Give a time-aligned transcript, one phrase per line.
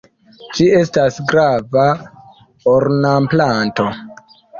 [0.59, 1.83] Ĝi estas grava
[2.73, 3.87] ornamplanto.